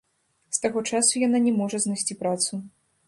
З 0.57 0.61
таго 0.63 0.81
часу 0.89 1.13
яна 1.27 1.41
не 1.45 1.53
можа 1.59 1.81
знайсці 1.85 2.19
працу. 2.23 2.53